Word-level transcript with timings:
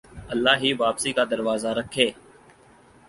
اللہ 0.29 0.55
ہی 0.61 0.71
واپسی 0.73 1.11
کا 1.13 1.23
دروازہ 1.31 1.67
رکھے 1.79 2.09